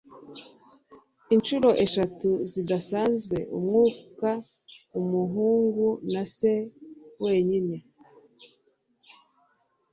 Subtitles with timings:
[1.35, 4.29] Inshuro eshatu zidasanzwe umwuka
[4.99, 6.53] umuhungu na se
[7.23, 7.77] wenyine